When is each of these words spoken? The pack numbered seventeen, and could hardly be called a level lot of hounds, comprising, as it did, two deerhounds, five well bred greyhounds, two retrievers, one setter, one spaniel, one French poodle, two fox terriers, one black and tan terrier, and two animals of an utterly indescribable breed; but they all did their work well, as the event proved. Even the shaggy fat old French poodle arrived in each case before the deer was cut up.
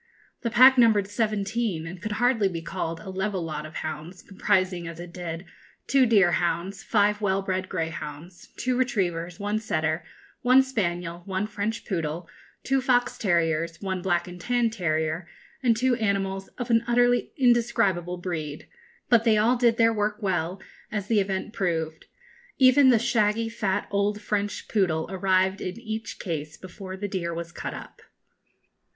The 0.41 0.49
pack 0.49 0.79
numbered 0.79 1.05
seventeen, 1.07 1.85
and 1.85 2.01
could 2.01 2.13
hardly 2.13 2.47
be 2.49 2.63
called 2.63 2.99
a 3.01 3.11
level 3.11 3.43
lot 3.43 3.67
of 3.67 3.75
hounds, 3.75 4.23
comprising, 4.23 4.87
as 4.87 4.99
it 4.99 5.13
did, 5.13 5.45
two 5.85 6.07
deerhounds, 6.07 6.81
five 6.83 7.21
well 7.21 7.43
bred 7.43 7.69
greyhounds, 7.69 8.47
two 8.57 8.75
retrievers, 8.75 9.39
one 9.39 9.59
setter, 9.59 10.03
one 10.41 10.63
spaniel, 10.63 11.21
one 11.25 11.45
French 11.45 11.85
poodle, 11.85 12.27
two 12.63 12.81
fox 12.81 13.15
terriers, 13.15 13.79
one 13.79 14.01
black 14.01 14.27
and 14.27 14.41
tan 14.41 14.71
terrier, 14.71 15.27
and 15.61 15.77
two 15.77 15.95
animals 15.97 16.47
of 16.57 16.71
an 16.71 16.83
utterly 16.87 17.31
indescribable 17.37 18.17
breed; 18.17 18.67
but 19.07 19.23
they 19.23 19.37
all 19.37 19.55
did 19.55 19.77
their 19.77 19.93
work 19.93 20.17
well, 20.19 20.59
as 20.91 21.05
the 21.09 21.19
event 21.19 21.53
proved. 21.53 22.05
Even 22.57 22.89
the 22.89 22.97
shaggy 22.97 23.49
fat 23.49 23.87
old 23.91 24.19
French 24.19 24.67
poodle 24.67 25.05
arrived 25.11 25.61
in 25.61 25.79
each 25.79 26.17
case 26.17 26.57
before 26.57 26.97
the 26.97 27.07
deer 27.07 27.35
was 27.35 27.51
cut 27.51 27.75
up. 27.75 28.01